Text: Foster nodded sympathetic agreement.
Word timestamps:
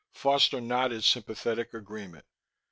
Foster 0.15 0.59
nodded 0.59 1.03
sympathetic 1.03 1.75
agreement. 1.75 2.25